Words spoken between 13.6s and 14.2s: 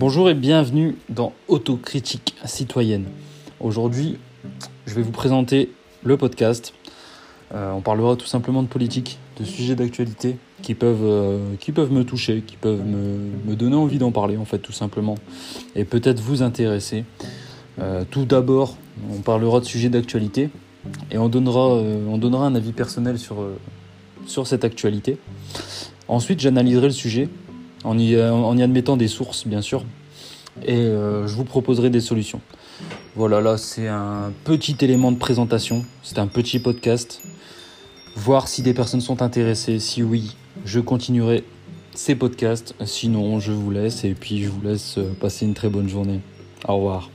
envie d'en